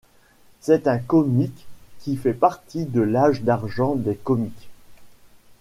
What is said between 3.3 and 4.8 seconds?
d'argent des comics.